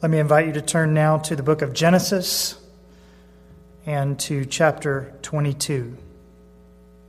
[0.00, 2.56] Let me invite you to turn now to the book of Genesis
[3.84, 5.96] and to chapter 22.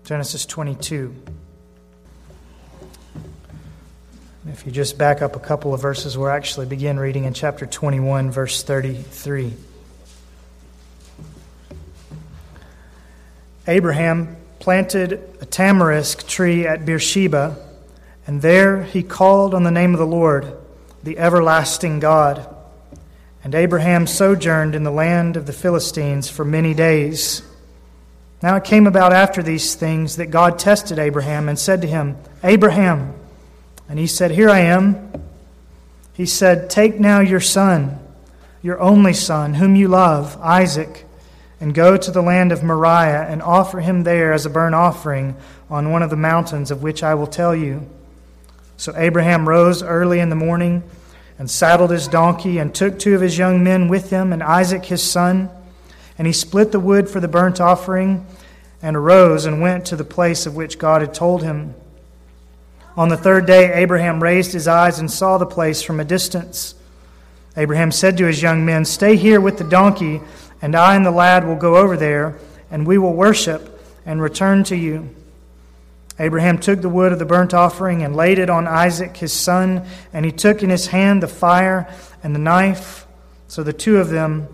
[0.05, 1.13] Genesis 22.
[4.47, 7.67] If you just back up a couple of verses, we'll actually begin reading in chapter
[7.67, 9.53] 21, verse 33.
[13.67, 17.55] Abraham planted a tamarisk tree at Beersheba,
[18.25, 20.57] and there he called on the name of the Lord,
[21.03, 22.55] the everlasting God.
[23.49, 27.41] And Abraham sojourned in the land of the Philistines for many days.
[28.43, 32.15] Now it came about after these things that God tested Abraham and said to him,
[32.43, 33.11] Abraham.
[33.89, 35.11] And he said, Here I am.
[36.13, 37.97] He said, Take now your son,
[38.61, 41.07] your only son, whom you love, Isaac,
[41.59, 45.35] and go to the land of Moriah and offer him there as a burnt offering
[45.71, 47.89] on one of the mountains of which I will tell you.
[48.77, 50.83] So Abraham rose early in the morning
[51.39, 54.85] and saddled his donkey, and took two of his young men with him, and Isaac
[54.85, 55.49] his son.
[56.17, 58.27] And he split the wood for the burnt offering,
[58.81, 61.73] and arose and went to the place of which God had told him.
[62.97, 66.75] On the third day, Abraham raised his eyes and saw the place from a distance.
[67.55, 70.21] Abraham said to his young men, Stay here with the donkey,
[70.61, 72.37] and I and the lad will go over there,
[72.69, 75.09] and we will worship and return to you.
[76.19, 79.85] Abraham took the wood of the burnt offering and laid it on Isaac his son,
[80.11, 83.07] and he took in his hand the fire and the knife.
[83.47, 84.47] So the two of them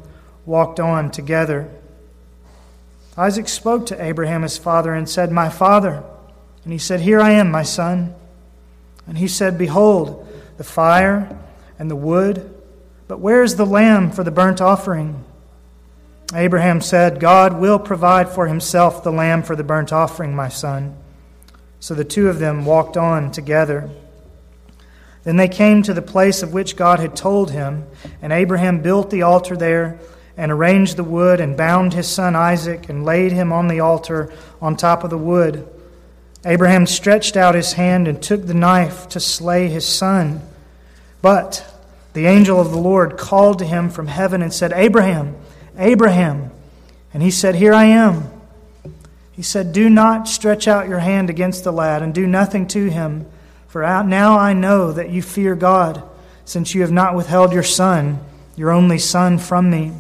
[0.46, 1.70] walked on together.
[3.18, 6.04] Isaac spoke to Abraham his father and said, My father.
[6.64, 8.14] And he said, Here I am, my son.
[9.08, 10.28] And he said, Behold,
[10.58, 11.38] the fire
[11.80, 12.52] and the wood,
[13.08, 15.24] but where is the lamb for the burnt offering?
[16.34, 20.98] Abraham said, God will provide for himself the lamb for the burnt offering, my son.
[21.86, 23.88] So the two of them walked on together.
[25.24, 27.86] Then they came to the place of which God had told him,
[28.24, 30.00] and Abraham built the altar there
[30.36, 34.34] and arranged the wood and bound his son Isaac and laid him on the altar
[34.60, 35.68] on top of the wood.
[36.44, 40.42] Abraham stretched out his hand and took the knife to slay his son.
[41.22, 41.72] But
[42.14, 45.36] the angel of the Lord called to him from heaven and said, Abraham,
[45.78, 46.50] Abraham.
[47.14, 48.35] And he said, Here I am.
[49.36, 52.90] He said, Do not stretch out your hand against the lad and do nothing to
[52.90, 53.26] him,
[53.68, 56.02] for now I know that you fear God,
[56.46, 58.20] since you have not withheld your son,
[58.56, 59.92] your only son, from me.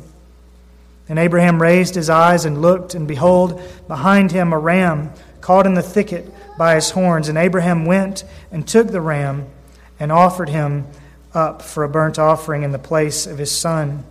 [1.09, 5.73] And Abraham raised his eyes and looked, and behold, behind him a ram caught in
[5.73, 7.27] the thicket by his horns.
[7.27, 9.47] And Abraham went and took the ram
[9.99, 10.87] and offered him
[11.33, 14.05] up for a burnt offering in the place of his son.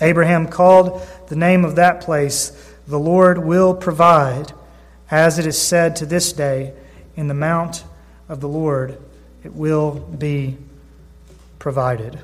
[0.00, 4.52] Abraham called the name of that place the Lord will provide,
[5.10, 6.74] as it is said to this day,
[7.16, 7.84] in the mount
[8.28, 9.00] of the Lord
[9.42, 10.58] it will be
[11.58, 12.18] provided.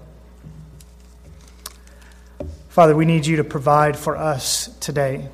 [2.69, 5.31] Father, we need you to provide for us today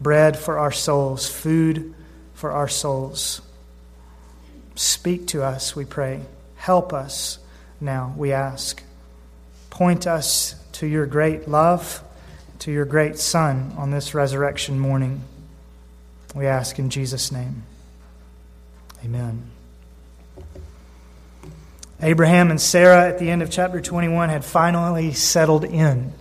[0.00, 1.92] bread for our souls, food
[2.34, 3.42] for our souls.
[4.76, 6.20] Speak to us, we pray.
[6.54, 7.40] Help us
[7.80, 8.80] now, we ask.
[9.70, 12.00] Point us to your great love
[12.60, 15.22] to your great Son on this resurrection morning.
[16.34, 17.64] We ask in Jesus' name.
[19.04, 19.50] Amen.
[22.00, 26.12] Abraham and Sarah at the end of chapter 21 had finally settled in.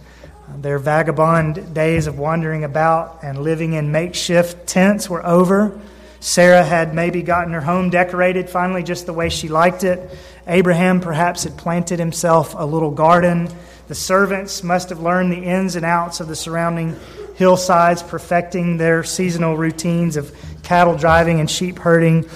[0.58, 5.80] Their vagabond days of wandering about and living in makeshift tents were over.
[6.20, 10.10] Sarah had maybe gotten her home decorated finally just the way she liked it.
[10.48, 13.50] Abraham perhaps had planted himself a little garden
[13.88, 16.96] the servants must have learned the ins and outs of the surrounding
[17.36, 22.28] hillsides, perfecting their seasonal routines of cattle driving and sheep herding.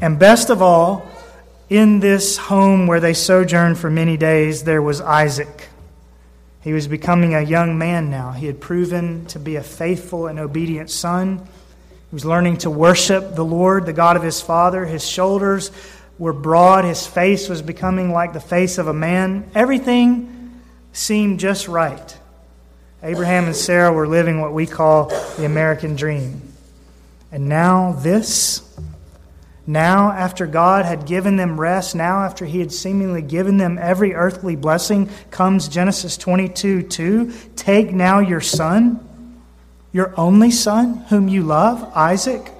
[0.00, 1.08] And best of all,
[1.68, 5.68] in this home where they sojourned for many days, there was Isaac.
[6.60, 8.30] He was becoming a young man now.
[8.32, 11.38] He had proven to be a faithful and obedient son.
[11.38, 14.84] He was learning to worship the Lord, the God of his father.
[14.84, 15.72] His shoulders
[16.18, 19.50] were broad, his face was becoming like the face of a man.
[19.54, 20.41] Everything
[20.92, 22.18] seemed just right.
[23.02, 25.06] Abraham and Sarah were living what we call
[25.36, 26.40] the American dream.
[27.32, 28.62] And now, this,
[29.66, 34.14] now after God had given them rest, now after He had seemingly given them every
[34.14, 37.32] earthly blessing, comes Genesis 22 2.
[37.56, 39.40] Take now your son,
[39.92, 42.52] your only son, whom you love, Isaac,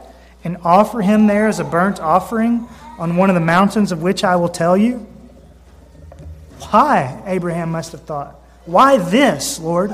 [0.43, 2.67] and offer him there as a burnt offering
[2.99, 5.07] on one of the mountains of which I will tell you.
[6.71, 7.23] Why?
[7.27, 8.35] Abraham must have thought.
[8.65, 9.91] Why this, Lord?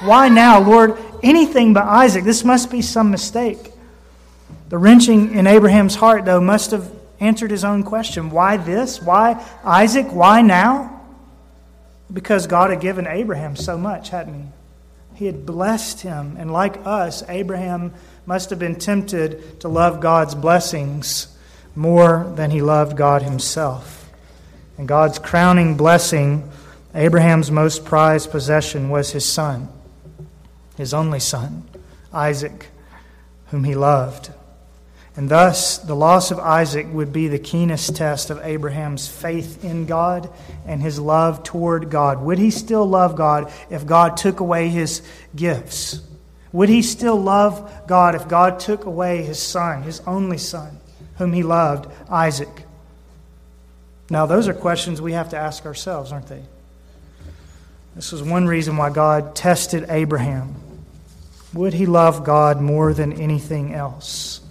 [0.00, 0.98] Why now, Lord?
[1.22, 2.24] Anything but Isaac.
[2.24, 3.72] This must be some mistake.
[4.68, 8.30] The wrenching in Abraham's heart, though, must have answered his own question.
[8.30, 9.00] Why this?
[9.00, 10.08] Why Isaac?
[10.10, 11.00] Why now?
[12.12, 14.48] Because God had given Abraham so much, hadn't he?
[15.14, 16.36] He had blessed him.
[16.38, 17.92] And like us, Abraham
[18.26, 21.28] must have been tempted to love God's blessings
[21.76, 24.01] more than he loved God himself.
[24.78, 26.50] And God's crowning blessing,
[26.94, 29.68] Abraham's most prized possession, was his son,
[30.76, 31.64] his only son,
[32.12, 32.68] Isaac,
[33.48, 34.30] whom he loved.
[35.14, 39.84] And thus, the loss of Isaac would be the keenest test of Abraham's faith in
[39.84, 40.30] God
[40.66, 42.22] and his love toward God.
[42.22, 45.02] Would he still love God if God took away his
[45.36, 46.00] gifts?
[46.52, 50.78] Would he still love God if God took away his son, his only son,
[51.18, 52.64] whom he loved, Isaac?
[54.12, 56.42] Now, those are questions we have to ask ourselves, aren't they?
[57.96, 60.54] This is one reason why God tested Abraham.
[61.54, 64.42] Would he love God more than anything else?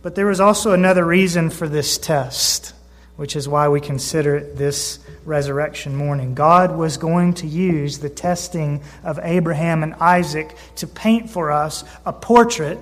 [0.00, 2.72] But there was also another reason for this test,
[3.16, 6.36] which is why we consider this resurrection morning.
[6.36, 11.82] God was going to use the testing of Abraham and Isaac to paint for us
[12.06, 12.78] a portrait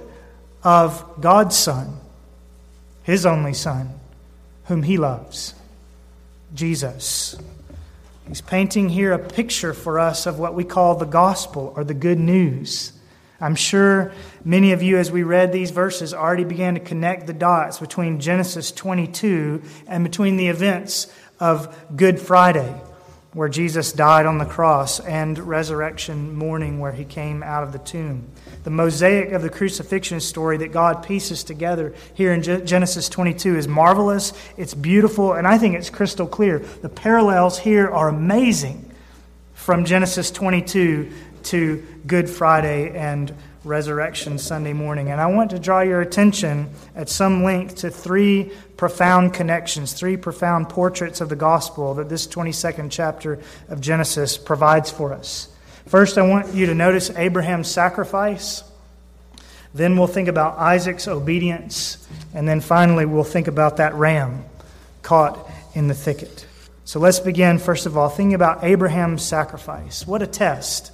[0.62, 1.99] of God's Son,
[3.02, 3.99] His only Son,
[4.64, 5.54] whom He loves,
[6.54, 7.37] Jesus.
[8.28, 11.94] He's painting here a picture for us of what we call the gospel or the
[11.94, 12.93] good news.
[13.40, 14.12] I'm sure
[14.44, 18.19] many of you, as we read these verses, already began to connect the dots between
[18.19, 22.75] Genesis 22 and between the events of Good Friday,
[23.37, 27.79] where Jesus died on the cross, and resurrection morning, where he came out of the
[27.79, 28.27] tomb.
[28.65, 33.69] The mosaic of the crucifixion story that God pieces together here in Genesis 22 is
[33.69, 36.61] marvelous, it's beautiful, and I think it's crystal clear.
[36.61, 38.91] The parallels here are amazing
[39.53, 41.12] from Genesis 22
[41.43, 43.35] to Good Friday and
[43.66, 45.10] Resurrection Sunday morning.
[45.10, 50.16] And I want to draw your attention at some length to three profound connections, three
[50.16, 55.48] profound portraits of the gospel that this 22nd chapter of Genesis provides for us.
[55.86, 58.64] First, I want you to notice Abraham's sacrifice.
[59.74, 62.06] Then we'll think about Isaac's obedience.
[62.34, 64.44] And then finally, we'll think about that ram
[65.02, 66.46] caught in the thicket.
[66.84, 70.06] So let's begin, first of all, thinking about Abraham's sacrifice.
[70.06, 70.92] What a test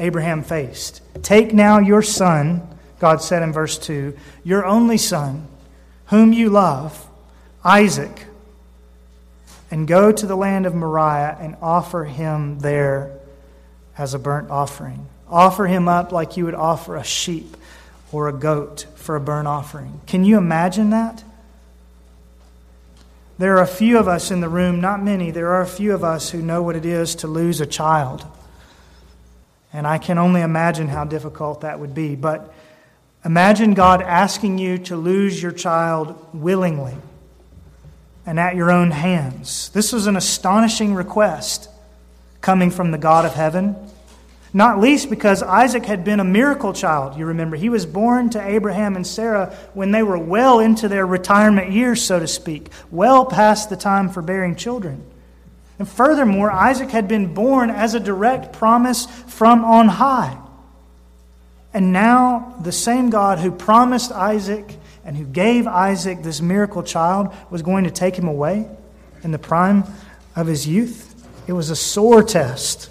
[0.00, 1.02] Abraham faced.
[1.22, 2.66] Take now your son,
[2.98, 5.46] God said in verse 2, your only son,
[6.06, 7.06] whom you love,
[7.62, 8.26] Isaac,
[9.70, 13.18] and go to the land of Moriah and offer him there
[13.96, 15.06] as a burnt offering.
[15.28, 17.56] Offer him up like you would offer a sheep
[18.10, 20.00] or a goat for a burnt offering.
[20.06, 21.22] Can you imagine that?
[23.38, 25.94] There are a few of us in the room, not many, there are a few
[25.94, 28.26] of us who know what it is to lose a child.
[29.72, 32.16] And I can only imagine how difficult that would be.
[32.16, 32.52] But
[33.24, 36.96] imagine God asking you to lose your child willingly
[38.26, 39.70] and at your own hands.
[39.70, 41.68] This was an astonishing request
[42.40, 43.76] coming from the God of heaven.
[44.52, 47.16] Not least because Isaac had been a miracle child.
[47.16, 51.06] You remember, he was born to Abraham and Sarah when they were well into their
[51.06, 55.04] retirement years, so to speak, well past the time for bearing children.
[55.80, 60.36] And furthermore, Isaac had been born as a direct promise from on high.
[61.72, 67.34] And now, the same God who promised Isaac and who gave Isaac this miracle child
[67.48, 68.68] was going to take him away
[69.22, 69.84] in the prime
[70.36, 71.14] of his youth.
[71.46, 72.90] It was a sore test.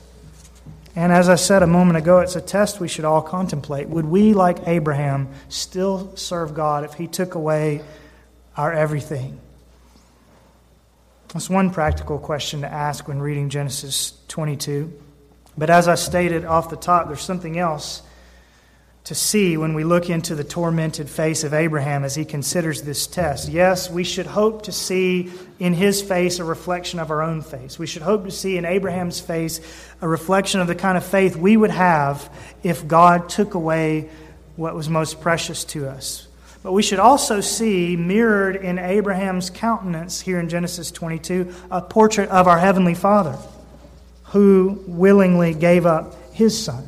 [0.95, 3.87] And as I said a moment ago, it's a test we should all contemplate.
[3.87, 7.83] Would we, like Abraham, still serve God if he took away
[8.57, 9.39] our everything?
[11.33, 14.91] That's one practical question to ask when reading Genesis 22.
[15.55, 18.01] But as I stated off the top, there's something else
[19.03, 23.05] to see when we look into the tormented face of Abraham as he considers this
[23.05, 23.47] test.
[23.47, 27.77] Yes, we should hope to see in his face a reflection of our own face.
[27.77, 29.61] We should hope to see in Abraham's face
[30.01, 32.27] a reflection of the kind of faith we would have
[32.63, 34.09] if God took away
[34.55, 36.27] what was most precious to us.
[36.61, 42.29] But we should also see mirrored in Abraham's countenance here in Genesis 22 a portrait
[42.29, 43.37] of our Heavenly Father
[44.25, 46.87] who willingly gave up his Son.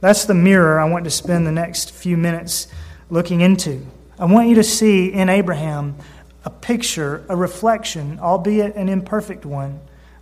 [0.00, 2.68] That's the mirror I want to spend the next few minutes
[3.10, 3.84] looking into.
[4.18, 5.96] I want you to see in Abraham
[6.44, 9.80] a picture, a reflection, albeit an imperfect one,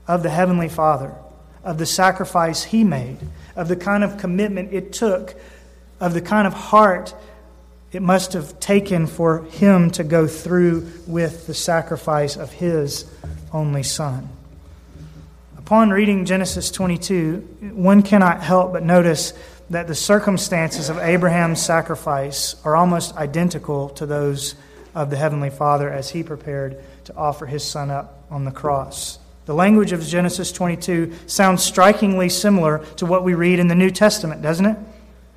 [0.08, 1.14] of the Heavenly Father,
[1.64, 3.18] of the sacrifice he made,
[3.56, 5.34] of the kind of commitment it took,
[6.00, 7.14] of the kind of heart
[7.92, 13.10] it must have taken for him to go through with the sacrifice of his
[13.52, 14.28] only son.
[15.56, 19.32] Upon reading Genesis 22, one cannot help but notice
[19.70, 24.54] that the circumstances of Abraham's sacrifice are almost identical to those
[24.94, 29.18] of the Heavenly Father as he prepared to offer his son up on the cross.
[29.46, 33.90] The language of Genesis 22 sounds strikingly similar to what we read in the New
[33.90, 34.76] Testament, doesn't it?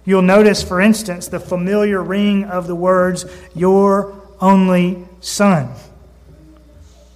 [0.10, 5.70] You'll notice, for instance, the familiar ring of the words, Your only Son.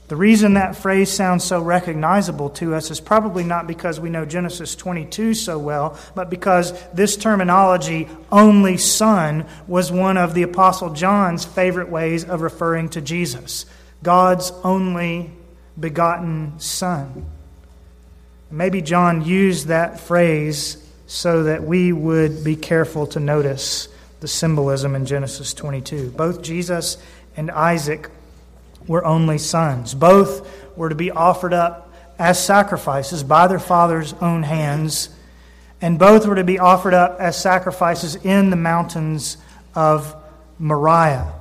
[0.09, 4.25] The reason that phrase sounds so recognizable to us is probably not because we know
[4.25, 10.93] Genesis 22 so well, but because this terminology, only son, was one of the Apostle
[10.93, 13.65] John's favorite ways of referring to Jesus
[14.03, 15.31] God's only
[15.79, 17.25] begotten Son.
[18.51, 20.82] Maybe John used that phrase
[21.13, 23.87] so that we would be careful to notice
[24.19, 26.09] the symbolism in Genesis 22.
[26.09, 26.97] Both Jesus
[27.37, 28.09] and Isaac
[28.87, 29.93] were only sons.
[29.93, 35.09] Both were to be offered up as sacrifices by their father's own hands,
[35.81, 39.37] and both were to be offered up as sacrifices in the mountains
[39.75, 40.15] of
[40.57, 41.31] Moriah.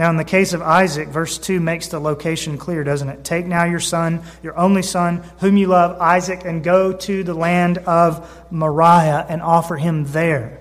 [0.00, 3.22] Now, in the case of Isaac, verse 2 makes the location clear, doesn't it?
[3.22, 7.34] Take now your son, your only son, whom you love, Isaac, and go to the
[7.34, 10.58] land of Moriah and offer him there.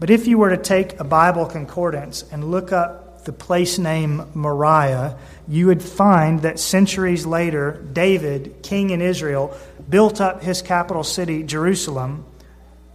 [0.00, 4.24] But if you were to take a Bible concordance and look up the place name
[4.32, 9.54] Moriah, you would find that centuries later, David, king in Israel,
[9.86, 12.24] built up his capital city, Jerusalem,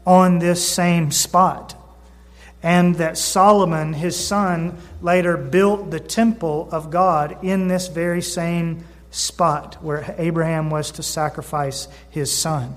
[0.03, 1.75] on this same spot
[2.63, 8.85] and that Solomon, his son, later built the temple of God in this very same
[9.11, 12.75] spot where Abraham was to sacrifice his son.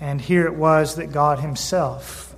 [0.00, 2.34] And here it was that God himself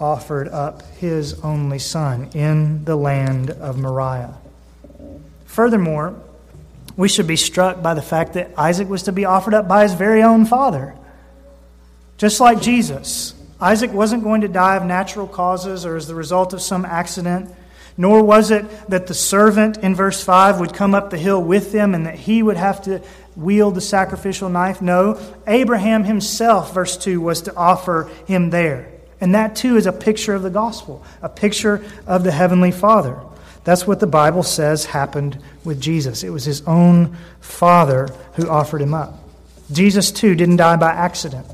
[0.00, 4.36] offered up his only son in the land of Moriah.
[5.46, 6.20] Furthermore,
[6.96, 9.84] we should be struck by the fact that Isaac was to be offered up by
[9.84, 10.94] his very own father.
[12.16, 16.52] Just like Jesus, Isaac wasn't going to die of natural causes or as the result
[16.52, 17.52] of some accident,
[17.96, 21.72] nor was it that the servant in verse 5 would come up the hill with
[21.72, 23.02] them and that he would have to
[23.34, 24.80] wield the sacrificial knife.
[24.80, 28.92] No, Abraham himself, verse 2, was to offer him there.
[29.20, 33.18] And that too is a picture of the gospel, a picture of the heavenly Father.
[33.64, 36.22] That's what the Bible says happened with Jesus.
[36.22, 39.18] It was his own Father who offered him up.
[39.72, 41.46] Jesus too didn't die by accident.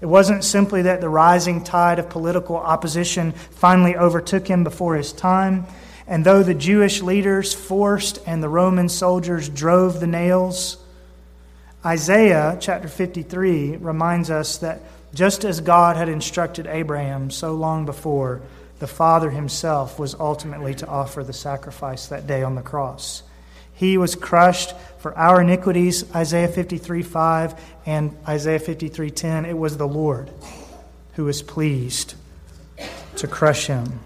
[0.00, 5.12] It wasn't simply that the rising tide of political opposition finally overtook him before his
[5.12, 5.66] time,
[6.06, 10.76] and though the Jewish leaders forced and the Roman soldiers drove the nails,
[11.84, 14.80] Isaiah chapter 53 reminds us that
[15.14, 18.42] just as God had instructed Abraham so long before,
[18.78, 23.22] the Father himself was ultimately to offer the sacrifice that day on the cross.
[23.76, 29.44] He was crushed for our iniquities, Isaiah 53 5 and Isaiah 53 10.
[29.44, 30.30] It was the Lord
[31.12, 32.14] who was pleased
[33.16, 34.00] to crush him.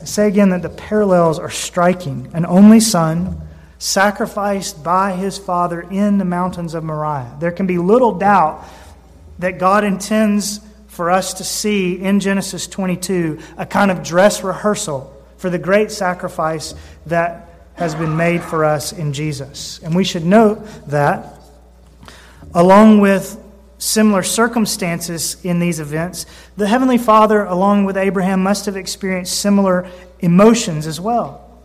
[0.00, 2.30] I say again that the parallels are striking.
[2.32, 3.40] An only son
[3.78, 7.36] sacrificed by his father in the mountains of Moriah.
[7.38, 8.64] There can be little doubt
[9.38, 15.16] that God intends for us to see in Genesis 22 a kind of dress rehearsal
[15.38, 16.74] for the great sacrifice
[17.06, 17.49] that
[17.80, 19.80] has been made for us in Jesus.
[19.82, 21.40] And we should note that,
[22.54, 23.42] along with
[23.78, 26.26] similar circumstances in these events,
[26.58, 31.58] the Heavenly Father, along with Abraham, must have experienced similar emotions as well.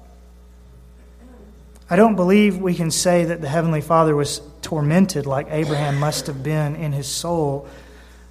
[1.89, 6.27] I don't believe we can say that the Heavenly Father was tormented like Abraham must
[6.27, 7.67] have been in his soul.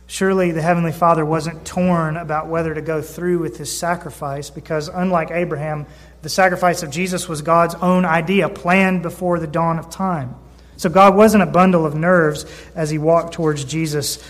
[0.06, 4.88] Surely the Heavenly Father wasn't torn about whether to go through with his sacrifice because,
[4.88, 5.86] unlike Abraham,
[6.22, 10.34] the sacrifice of Jesus was God's own idea, planned before the dawn of time.
[10.76, 12.44] So God wasn't a bundle of nerves
[12.74, 14.22] as he walked towards Jesus'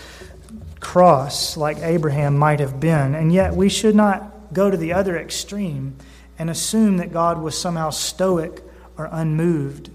[0.79, 3.15] cross like Abraham might have been.
[3.15, 5.95] And yet we should not go to the other extreme
[6.37, 8.61] and assume that God was somehow stoic
[8.97, 9.89] or unmoved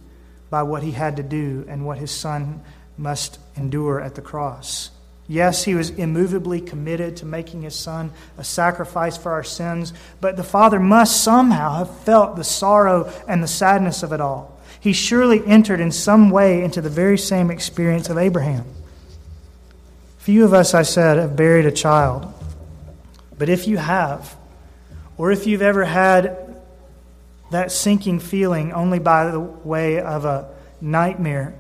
[0.51, 2.63] by what he had to do and what his son
[2.99, 4.91] must endure at the cross.
[5.31, 10.37] Yes, he was immovably committed to making his son a sacrifice for our sins, but
[10.37, 14.59] the Father must somehow have felt the sorrow and the sadness of it all.
[14.81, 18.65] He surely entered in some way into the very same experience of Abraham.
[20.19, 22.35] Few of us, I said, have buried a child.
[23.39, 24.37] But if you have,
[25.17, 26.61] or if you've ever had
[27.53, 30.49] that sinking feeling only by the way of a
[30.81, 31.55] nightmare,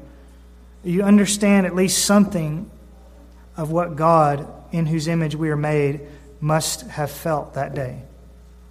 [0.82, 2.68] you understand at least something
[3.60, 6.00] of what God, in whose image we are made,
[6.40, 8.00] must have felt that day.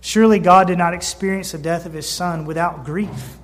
[0.01, 3.37] Surely God did not experience the death of his son without grief.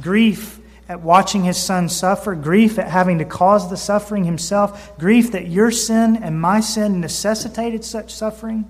[0.00, 5.30] Grief at watching his son suffer, grief at having to cause the suffering himself, grief
[5.30, 8.64] that your sin and my sin necessitated such suffering.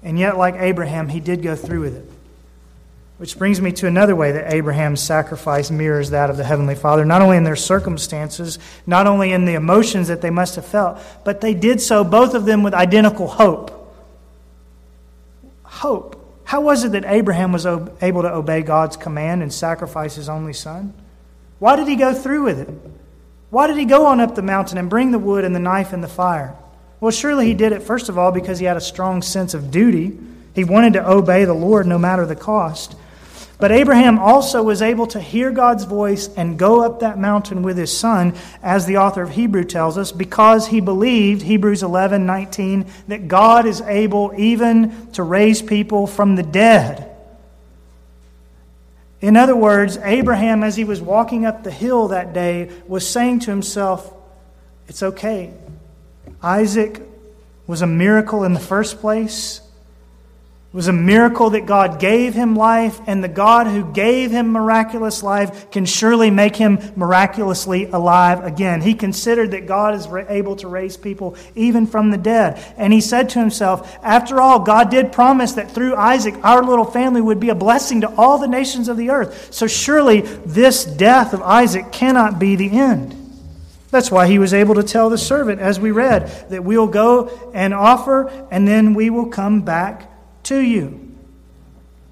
[0.00, 2.13] And yet, like Abraham, he did go through with it.
[3.16, 7.04] Which brings me to another way that Abraham's sacrifice mirrors that of the Heavenly Father,
[7.04, 10.98] not only in their circumstances, not only in the emotions that they must have felt,
[11.24, 13.70] but they did so, both of them, with identical hope.
[15.62, 16.20] Hope.
[16.44, 20.52] How was it that Abraham was able to obey God's command and sacrifice his only
[20.52, 20.92] son?
[21.60, 22.68] Why did he go through with it?
[23.50, 25.92] Why did he go on up the mountain and bring the wood and the knife
[25.92, 26.56] and the fire?
[27.00, 29.70] Well, surely he did it, first of all, because he had a strong sense of
[29.70, 30.18] duty.
[30.54, 32.96] He wanted to obey the Lord no matter the cost.
[33.58, 37.78] But Abraham also was able to hear God's voice and go up that mountain with
[37.78, 42.86] his son, as the author of Hebrew tells us, because he believed, Hebrews 11 19,
[43.08, 47.10] that God is able even to raise people from the dead.
[49.20, 53.40] In other words, Abraham, as he was walking up the hill that day, was saying
[53.40, 54.12] to himself,
[54.88, 55.54] It's okay.
[56.42, 57.00] Isaac
[57.66, 59.62] was a miracle in the first place.
[60.74, 64.50] It was a miracle that God gave him life, and the God who gave him
[64.50, 68.80] miraculous life can surely make him miraculously alive again.
[68.80, 72.60] He considered that God is able to raise people even from the dead.
[72.76, 76.84] And he said to himself, After all, God did promise that through Isaac, our little
[76.84, 79.54] family would be a blessing to all the nations of the earth.
[79.54, 83.14] So surely this death of Isaac cannot be the end.
[83.92, 87.52] That's why he was able to tell the servant, as we read, that we'll go
[87.54, 90.10] and offer, and then we will come back
[90.44, 91.12] to you.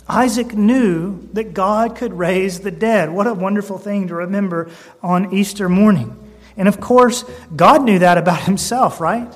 [0.09, 3.11] Isaac knew that God could raise the dead.
[3.11, 4.71] What a wonderful thing to remember
[5.03, 6.19] on Easter morning.
[6.57, 7.25] And of course,
[7.55, 9.33] God knew that about himself, right?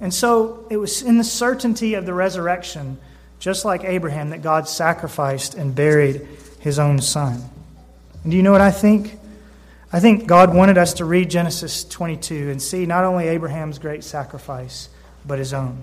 [0.00, 2.98] And so it was in the certainty of the resurrection,
[3.38, 6.26] just like Abraham, that God sacrificed and buried
[6.60, 7.42] his own son.
[8.22, 9.18] And do you know what I think?
[9.92, 14.04] I think God wanted us to read Genesis 22 and see not only Abraham's great
[14.04, 14.88] sacrifice,
[15.24, 15.78] but his own.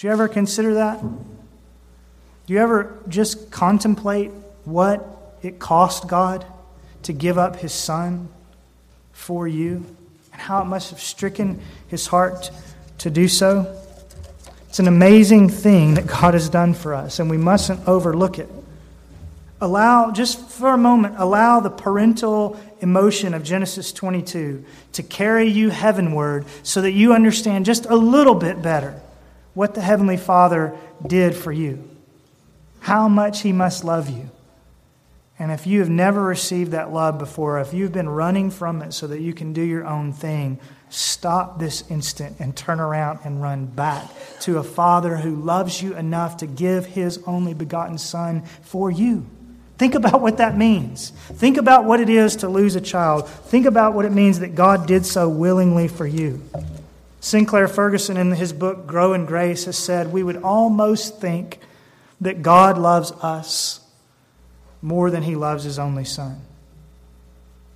[0.00, 1.02] Do you ever consider that?
[1.02, 4.30] Do you ever just contemplate
[4.64, 6.46] what it cost God
[7.02, 8.30] to give up his son
[9.12, 9.84] for you
[10.32, 12.50] and how it must have stricken his heart
[12.96, 13.78] to do so?
[14.70, 18.48] It's an amazing thing that God has done for us, and we mustn't overlook it.
[19.60, 25.68] Allow, just for a moment, allow the parental emotion of Genesis 22 to carry you
[25.68, 28.98] heavenward so that you understand just a little bit better
[29.54, 31.88] what the Heavenly Father did for you,
[32.80, 34.30] how much He must love you.
[35.38, 38.92] And if you have never received that love before, if you've been running from it
[38.92, 40.58] so that you can do your own thing,
[40.90, 44.06] stop this instant and turn around and run back
[44.40, 49.26] to a Father who loves you enough to give His only begotten Son for you.
[49.78, 51.08] Think about what that means.
[51.08, 53.26] Think about what it is to lose a child.
[53.26, 56.42] Think about what it means that God did so willingly for you.
[57.20, 61.58] Sinclair Ferguson, in his book Grow in Grace, has said we would almost think
[62.20, 63.80] that God loves us
[64.82, 66.40] more than he loves his only son.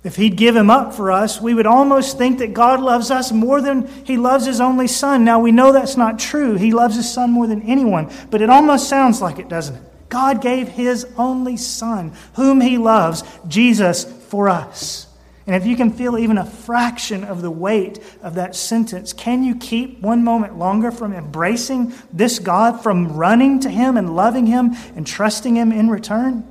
[0.03, 3.31] If he'd give him up for us, we would almost think that God loves us
[3.31, 5.23] more than he loves his only son.
[5.23, 6.55] Now, we know that's not true.
[6.55, 9.81] He loves his son more than anyone, but it almost sounds like it, doesn't it?
[10.09, 15.07] God gave his only son, whom he loves, Jesus, for us.
[15.47, 19.43] And if you can feel even a fraction of the weight of that sentence, can
[19.43, 24.47] you keep one moment longer from embracing this God, from running to Him and loving
[24.47, 26.47] Him and trusting Him in return?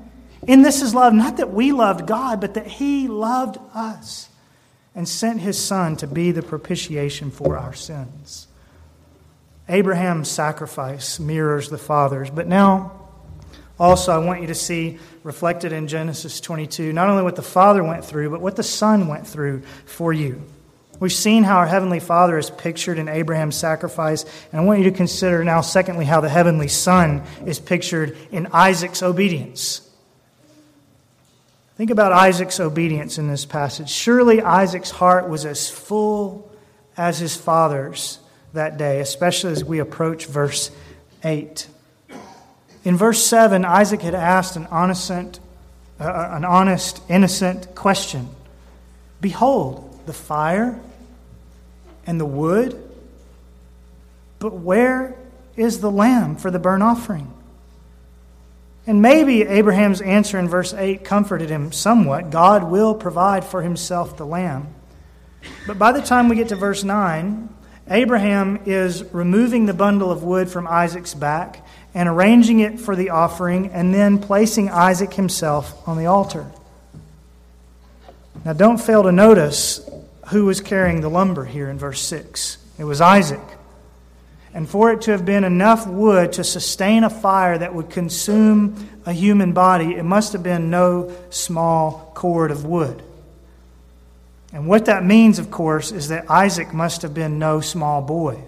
[0.47, 4.29] In this is love, not that we loved God, but that He loved us
[4.95, 8.47] and sent His Son to be the propitiation for our sins.
[9.69, 13.04] Abraham's sacrifice mirrors the Father's, but now
[13.79, 17.83] also, I want you to see reflected in Genesis 22 not only what the Father
[17.83, 20.43] went through, but what the Son went through for you.
[21.01, 24.91] We've seen how our Heavenly Father is pictured in Abraham's sacrifice, and I want you
[24.91, 29.81] to consider now, secondly, how the Heavenly Son is pictured in Isaac's obedience.
[31.77, 33.91] Think about Isaac's obedience in this passage.
[33.91, 36.49] Surely Isaac's heart was as full
[36.97, 38.21] as his father's
[38.53, 40.71] that day, especially as we approach verse
[41.25, 41.67] 8.
[42.85, 45.31] In verse 7, Isaac had asked an honest, uh,
[45.99, 48.29] an honest, innocent question
[49.21, 50.79] Behold, the fire
[52.07, 52.81] and the wood,
[54.39, 55.17] but where
[55.57, 57.33] is the lamb for the burnt offering?
[58.87, 62.29] And maybe Abraham's answer in verse 8 comforted him somewhat.
[62.29, 64.75] God will provide for himself the lamb.
[65.67, 67.49] But by the time we get to verse 9,
[67.89, 73.11] Abraham is removing the bundle of wood from Isaac's back and arranging it for the
[73.11, 76.51] offering, and then placing Isaac himself on the altar.
[78.45, 79.89] Now, don't fail to notice
[80.29, 82.59] who was carrying the lumber here in verse 6.
[82.79, 83.41] It was Isaac.
[84.53, 88.89] And for it to have been enough wood to sustain a fire that would consume
[89.07, 93.03] a human body, it must have been no small cord of wood.
[94.53, 98.39] And what that means, of course, is that Isaac must have been no small boy.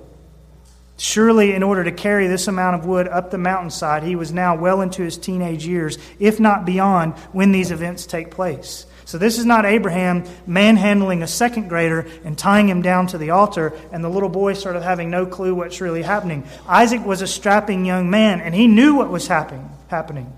[0.99, 4.57] Surely, in order to carry this amount of wood up the mountainside, he was now
[4.57, 8.87] well into his teenage years, if not beyond, when these events take place.
[9.05, 13.31] So, this is not Abraham manhandling a second grader and tying him down to the
[13.31, 16.45] altar, and the little boy sort of having no clue what's really happening.
[16.67, 20.33] Isaac was a strapping young man, and he knew what was happening.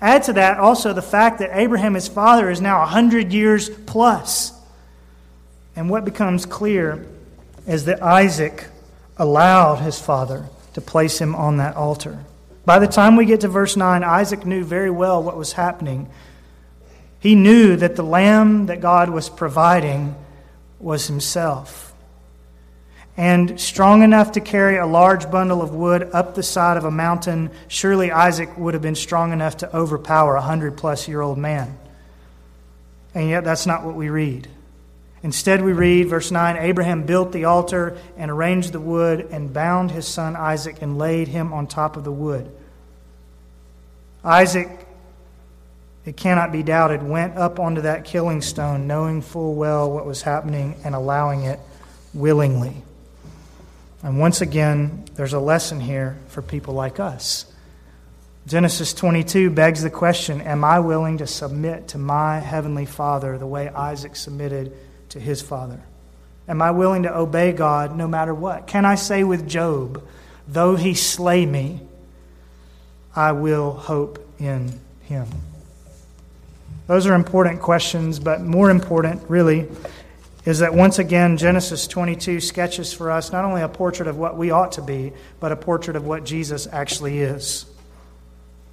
[0.00, 4.52] Add to that also the fact that Abraham, his father, is now 100 years plus.
[5.76, 7.06] And what becomes clear
[7.68, 8.66] is that Isaac
[9.16, 12.24] allowed his father to place him on that altar.
[12.64, 16.08] By the time we get to verse 9, Isaac knew very well what was happening.
[17.18, 20.14] He knew that the lamb that God was providing
[20.78, 21.92] was himself.
[23.16, 26.90] And strong enough to carry a large bundle of wood up the side of a
[26.90, 31.36] mountain, surely Isaac would have been strong enough to overpower a hundred plus year old
[31.36, 31.78] man.
[33.14, 34.48] And yet, that's not what we read.
[35.22, 39.90] Instead, we read, verse 9 Abraham built the altar and arranged the wood and bound
[39.90, 42.50] his son Isaac and laid him on top of the wood.
[44.24, 44.68] Isaac,
[46.04, 50.22] it cannot be doubted, went up onto that killing stone, knowing full well what was
[50.22, 51.60] happening and allowing it
[52.12, 52.82] willingly.
[54.02, 57.46] And once again, there's a lesson here for people like us.
[58.44, 63.46] Genesis 22 begs the question Am I willing to submit to my heavenly Father the
[63.46, 64.72] way Isaac submitted
[65.12, 65.80] to his father?
[66.48, 68.66] Am I willing to obey God no matter what?
[68.66, 70.02] Can I say with Job,
[70.48, 71.80] though he slay me,
[73.14, 75.28] I will hope in him?
[76.86, 79.68] Those are important questions, but more important, really,
[80.44, 84.36] is that once again, Genesis 22 sketches for us not only a portrait of what
[84.36, 87.66] we ought to be, but a portrait of what Jesus actually is.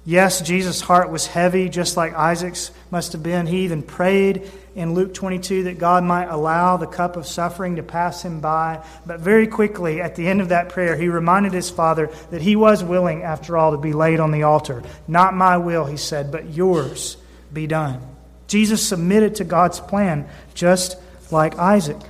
[0.04, 3.46] Yes, Jesus' heart was heavy, just like Isaac's must have been.
[3.46, 7.82] He even prayed in Luke 22 that God might allow the cup of suffering to
[7.82, 8.82] pass him by.
[9.04, 12.56] But very quickly, at the end of that prayer, he reminded his father that he
[12.56, 14.82] was willing, after all, to be laid on the altar.
[15.06, 17.18] Not my will, he said, but yours
[17.52, 18.00] be done.
[18.46, 20.96] Jesus submitted to God's plan, just
[21.30, 22.00] like Isaac.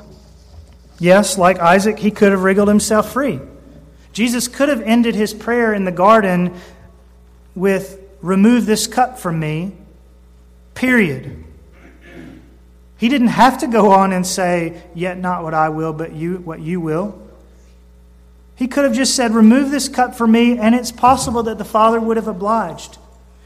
[1.00, 3.40] Yes, like Isaac, he could have wriggled himself free.
[4.12, 6.55] Jesus could have ended his prayer in the garden
[7.60, 9.72] with, Remove this cup from me,
[10.74, 11.44] period.
[12.98, 16.36] He didn't have to go on and say, Yet not what I will, but you,
[16.36, 17.18] what you will.
[18.56, 21.64] He could have just said, Remove this cup from me, and it's possible that the
[21.64, 22.98] Father would have obliged.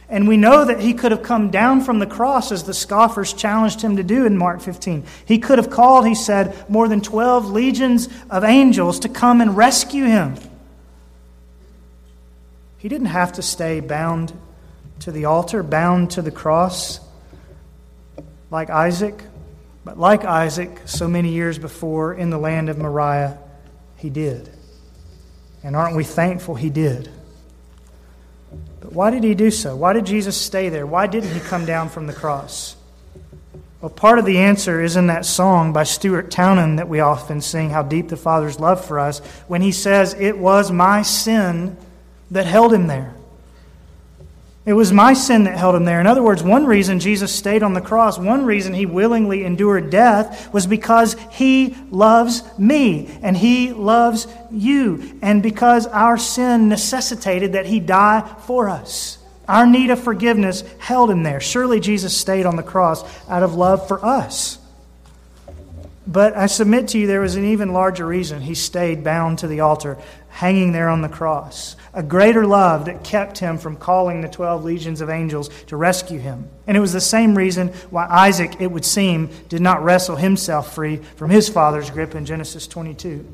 [0.08, 3.32] And we know that he could have come down from the cross as the scoffers
[3.32, 5.04] challenged him to do in Mark 15.
[5.24, 9.56] He could have called, he said, more than 12 legions of angels to come and
[9.56, 10.34] rescue him.
[12.84, 14.38] He didn't have to stay bound
[15.00, 17.00] to the altar, bound to the cross
[18.50, 19.24] like Isaac.
[19.86, 23.38] But like Isaac, so many years before in the land of Moriah,
[23.96, 24.50] he did.
[25.62, 27.10] And aren't we thankful he did?
[28.82, 29.74] But why did he do so?
[29.74, 30.86] Why did Jesus stay there?
[30.86, 32.76] Why didn't he come down from the cross?
[33.80, 37.40] Well, part of the answer is in that song by Stuart Townend that we often
[37.40, 41.78] sing, How Deep the Father's Love for Us, when he says, It was my sin
[42.30, 43.14] that held him there.
[44.66, 46.00] It was my sin that held him there.
[46.00, 49.90] In other words, one reason Jesus stayed on the cross, one reason he willingly endured
[49.90, 57.52] death, was because he loves me and he loves you, and because our sin necessitated
[57.52, 59.18] that he die for us.
[59.46, 61.40] Our need of forgiveness held him there.
[61.40, 64.58] Surely Jesus stayed on the cross out of love for us.
[66.06, 69.46] But I submit to you, there was an even larger reason he stayed bound to
[69.46, 74.20] the altar, hanging there on the cross a greater love that kept him from calling
[74.20, 76.48] the 12 legions of angels to rescue him.
[76.66, 80.74] And it was the same reason why Isaac, it would seem, did not wrestle himself
[80.74, 83.24] free from his father's grip in Genesis 22.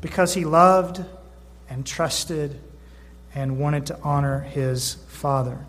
[0.00, 1.04] Because he loved
[1.68, 2.58] and trusted
[3.34, 5.66] and wanted to honor his father.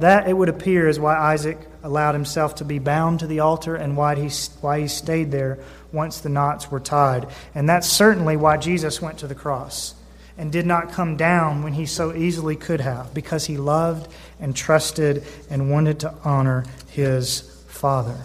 [0.00, 3.76] That, it would appear, is why Isaac allowed himself to be bound to the altar
[3.76, 5.58] and why he, why he stayed there
[5.92, 7.28] once the knots were tied.
[7.54, 9.94] And that's certainly why Jesus went to the cross
[10.38, 14.10] and did not come down when he so easily could have, because he loved
[14.40, 18.18] and trusted and wanted to honor his Father.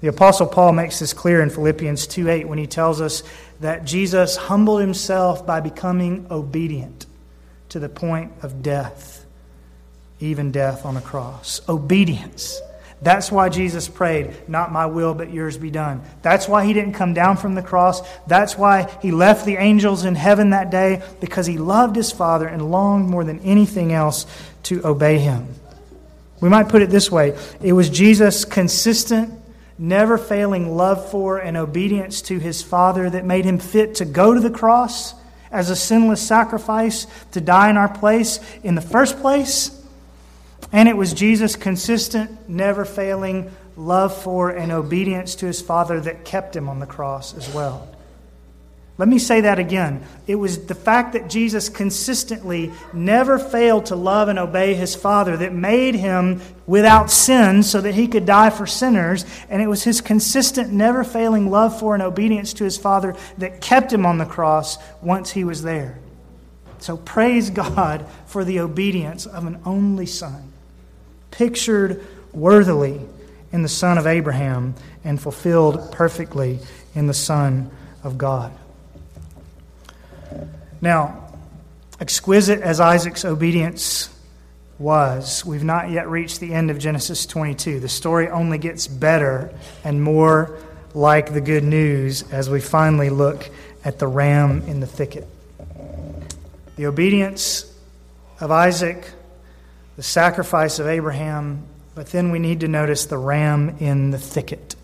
[0.00, 3.22] The Apostle Paul makes this clear in Philippians 2 8 when he tells us
[3.60, 7.06] that Jesus humbled himself by becoming obedient
[7.70, 9.24] to the point of death,
[10.20, 11.60] even death on a cross.
[11.68, 12.60] Obedience.
[13.00, 16.02] That's why Jesus prayed, Not my will, but yours be done.
[16.22, 18.02] That's why he didn't come down from the cross.
[18.26, 22.48] That's why he left the angels in heaven that day, because he loved his Father
[22.48, 24.26] and longed more than anything else
[24.64, 25.46] to obey him.
[26.40, 29.32] We might put it this way it was Jesus' consistent,
[29.78, 34.34] never failing love for and obedience to his Father that made him fit to go
[34.34, 35.14] to the cross
[35.50, 39.77] as a sinless sacrifice to die in our place in the first place.
[40.72, 46.24] And it was Jesus' consistent, never failing love for and obedience to his Father that
[46.24, 47.88] kept him on the cross as well.
[48.98, 50.04] Let me say that again.
[50.26, 55.36] It was the fact that Jesus consistently never failed to love and obey his Father
[55.36, 59.24] that made him without sin so that he could die for sinners.
[59.48, 63.60] And it was his consistent, never failing love for and obedience to his Father that
[63.60, 66.00] kept him on the cross once he was there.
[66.80, 70.47] So praise God for the obedience of an only Son,
[71.30, 73.00] pictured worthily
[73.52, 76.58] in the Son of Abraham and fulfilled perfectly
[76.94, 77.70] in the Son
[78.04, 78.52] of God.
[80.80, 81.32] Now,
[82.00, 84.10] exquisite as Isaac's obedience
[84.78, 87.80] was, we've not yet reached the end of Genesis 22.
[87.80, 90.56] The story only gets better and more
[90.94, 93.48] like the good news as we finally look
[93.84, 95.26] at the ram in the thicket.
[96.76, 97.64] The obedience
[98.40, 99.10] of Isaac,
[99.98, 104.76] the sacrifice of Abraham, but then we need to notice the ram in the thicket.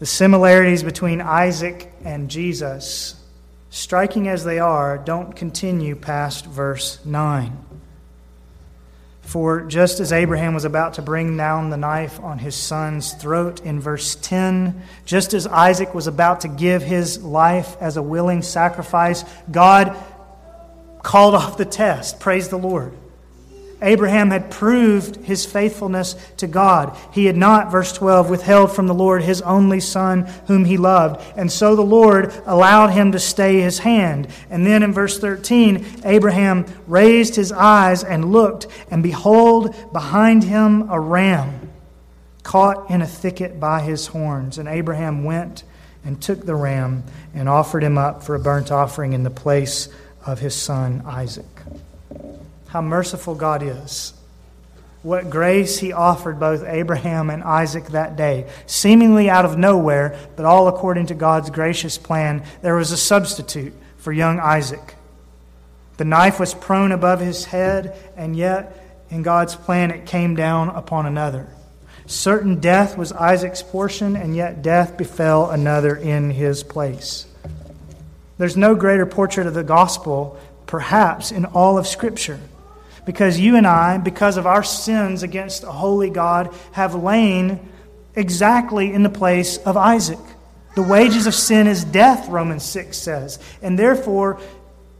[0.00, 3.22] The similarities between Isaac and Jesus
[3.70, 7.56] striking as they are, don't continue past verse 9.
[9.20, 13.60] For just as Abraham was about to bring down the knife on his son's throat
[13.60, 18.42] in verse 10, just as Isaac was about to give his life as a willing
[18.42, 19.96] sacrifice, God
[21.04, 22.18] called off the test.
[22.18, 22.92] Praise the Lord.
[23.86, 26.96] Abraham had proved his faithfulness to God.
[27.12, 31.22] He had not, verse 12, withheld from the Lord his only son whom he loved.
[31.36, 34.26] And so the Lord allowed him to stay his hand.
[34.50, 40.90] And then in verse 13, Abraham raised his eyes and looked, and behold, behind him
[40.90, 41.70] a ram
[42.42, 44.58] caught in a thicket by his horns.
[44.58, 45.62] And Abraham went
[46.04, 49.88] and took the ram and offered him up for a burnt offering in the place
[50.24, 51.46] of his son Isaac
[52.68, 54.12] how merciful God is.
[55.02, 58.50] What grace he offered both Abraham and Isaac that day.
[58.66, 63.72] Seemingly out of nowhere, but all according to God's gracious plan, there was a substitute
[63.98, 64.96] for young Isaac.
[65.96, 70.70] The knife was prone above his head, and yet, in God's plan, it came down
[70.70, 71.46] upon another.
[72.06, 77.26] Certain death was Isaac's portion, and yet death befell another in his place.
[78.38, 82.40] There's no greater portrait of the gospel, perhaps, in all of Scripture
[83.06, 87.66] because you and I, because of our sins against a holy God, have lain
[88.14, 90.18] exactly in the place of Isaac.
[90.74, 93.38] The wages of sin is death, Romans 6 says.
[93.62, 94.40] And therefore,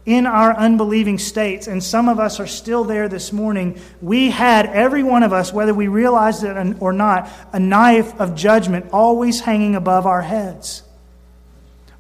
[0.07, 4.67] in our unbelieving states, and some of us are still there this morning, we had,
[4.67, 9.41] every one of us, whether we realized it or not, a knife of judgment always
[9.41, 10.83] hanging above our heads.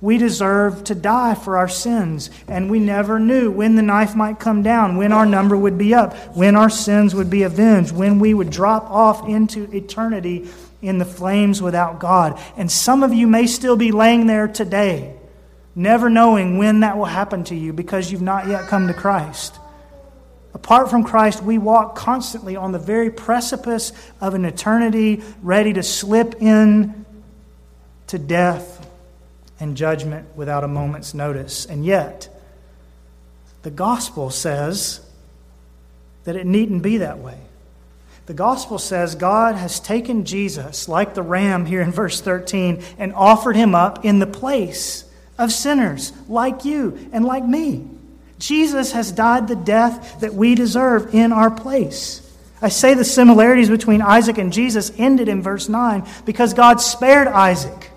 [0.07, 4.39] We deserve to die for our sins, and we never knew when the knife might
[4.39, 8.21] come down, when our number would be up, when our sins would be avenged, when
[8.21, 10.49] we would drop off into eternity
[10.81, 12.41] in the flames without God.
[12.57, 15.17] And some of you may still be laying there today,
[15.75, 19.59] never knowing when that will happen to you because you've not yet come to Christ.
[20.55, 25.83] Apart from Christ, we walk constantly on the very precipice of an eternity ready to
[25.83, 27.05] slip in
[28.07, 28.76] to death
[29.59, 31.67] and judgment without a moment's notice.
[31.67, 32.29] And yet,
[33.63, 35.01] the gospel says
[36.25, 37.39] that it needn't be that way.
[38.27, 43.15] The gospel says God has taken Jesus, like the ram here in verse 13, and
[43.15, 45.05] offered him up in the place
[45.39, 47.89] of sinners like you and like me.
[48.39, 52.23] Jesus has died the death that we deserve in our place.
[52.61, 57.29] I say the similarities between Isaac and Jesus ended in verse 9 because God spared
[57.29, 57.91] Isaac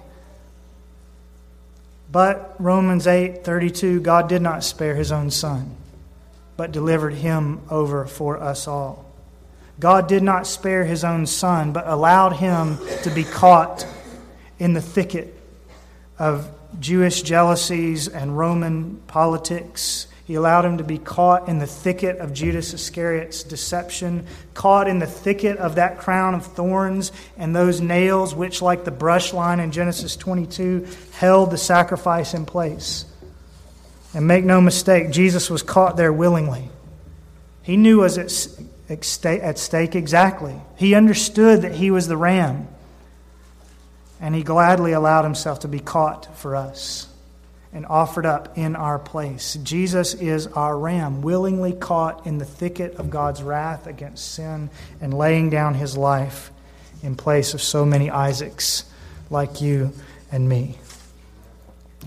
[2.11, 5.75] but Romans 8:32 God did not spare his own son
[6.57, 9.05] but delivered him over for us all.
[9.79, 13.87] God did not spare his own son but allowed him to be caught
[14.59, 15.33] in the thicket
[16.17, 22.19] of Jewish jealousies and Roman politics he allowed him to be caught in the thicket
[22.19, 27.81] of Judas Iscariot's deception, caught in the thicket of that crown of thorns and those
[27.81, 33.05] nails, which, like the brush line in Genesis 22, held the sacrifice in place.
[34.13, 36.69] And make no mistake, Jesus was caught there willingly.
[37.63, 40.61] He knew as, it, at stake exactly.
[40.75, 42.67] He understood that he was the ram,
[44.21, 47.08] and he gladly allowed himself to be caught for us
[47.71, 49.55] and offered up in our place.
[49.63, 55.13] Jesus is our ram, willingly caught in the thicket of God's wrath against sin and
[55.13, 56.51] laying down his life
[57.03, 58.85] in place of so many Isaacs
[59.29, 59.93] like you
[60.31, 60.77] and me.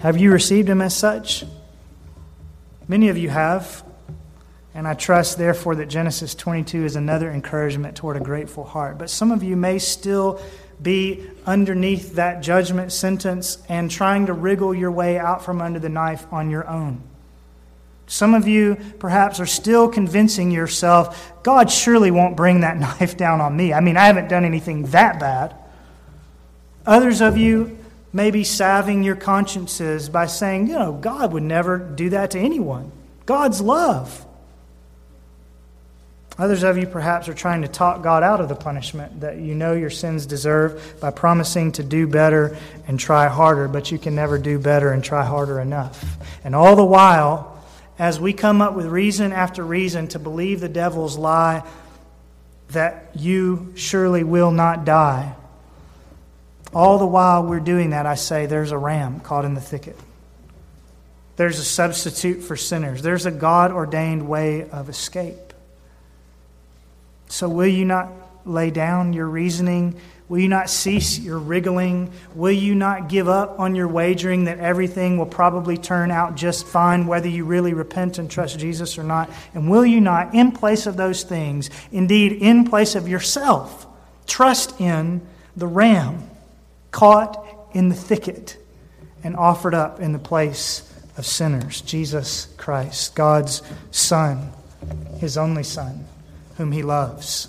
[0.01, 1.45] Have you received him as such?
[2.89, 3.85] Many of you have.
[4.75, 8.99] And I trust, therefore, that Genesis 22 is another encouragement toward a grateful heart.
[8.99, 10.41] But some of you may still
[10.83, 15.89] be underneath that judgment sentence and trying to wriggle your way out from under the
[15.89, 17.03] knife on your own.
[18.07, 23.41] Some of you perhaps are still convincing yourself, God surely won't bring that knife down
[23.41, 23.73] on me.
[23.73, 25.55] I mean, I haven't done anything that bad.
[26.85, 27.79] Others of you
[28.13, 32.39] may be salving your consciences by saying, you know, God would never do that to
[32.39, 32.93] anyone.
[33.25, 34.27] God's love.
[36.39, 39.55] Others of you perhaps are trying to talk God out of the punishment that you
[39.55, 44.15] know your sins deserve by promising to do better and try harder, but you can
[44.15, 46.03] never do better and try harder enough.
[46.43, 47.63] And all the while,
[47.99, 51.63] as we come up with reason after reason to believe the devil's lie
[52.71, 55.35] that you surely will not die,
[56.75, 59.99] all the while we're doing that, I say there's a ram caught in the thicket.
[61.37, 63.03] There's a substitute for sinners.
[63.03, 65.52] There's a God ordained way of escape.
[67.33, 68.13] So, will you not
[68.45, 69.99] lay down your reasoning?
[70.29, 72.13] Will you not cease your wriggling?
[72.35, 76.67] Will you not give up on your wagering that everything will probably turn out just
[76.67, 79.31] fine, whether you really repent and trust Jesus or not?
[79.55, 83.87] And will you not, in place of those things, indeed in place of yourself,
[84.27, 85.23] trust in
[85.57, 86.29] the ram
[86.91, 87.43] caught
[87.73, 88.59] in the thicket
[89.25, 90.83] and offered up in the place
[91.17, 94.53] of sinners, Jesus Christ, God's Son,
[95.19, 96.05] His only Son?
[96.63, 97.49] Whom he loves.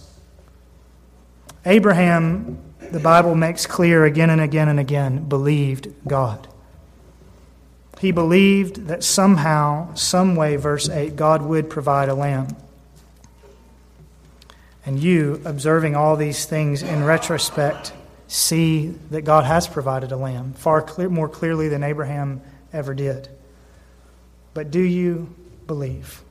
[1.68, 2.58] Abraham,
[2.92, 6.48] the Bible makes clear again and again and again, believed God.
[8.00, 12.56] He believed that somehow, some way, verse 8, God would provide a lamb.
[14.84, 17.94] And you, observing all these things in retrospect,
[18.28, 22.42] see that God has provided a lamb far clear, more clearly than Abraham
[22.74, 23.30] ever did.
[24.56, 25.36] But do you
[25.68, 26.24] believe?